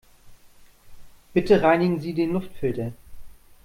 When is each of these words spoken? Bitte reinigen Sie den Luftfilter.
Bitte 1.35 1.61
reinigen 1.61 1.99
Sie 2.01 2.15
den 2.15 2.33
Luftfilter. 2.33 2.93